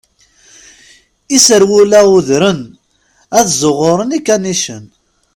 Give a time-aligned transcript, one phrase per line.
[1.35, 2.59] Iserwula udren,
[3.37, 4.85] ad ẓuɣuren ikanicen.